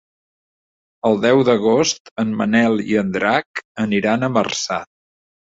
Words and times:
El 1.09 1.19
deu 1.25 1.41
d'agost 1.49 2.11
en 2.25 2.33
Manel 2.39 2.81
i 2.95 2.99
en 3.05 3.15
Drac 3.19 3.65
aniran 3.87 4.25
a 4.31 4.35
Marçà. 4.39 4.83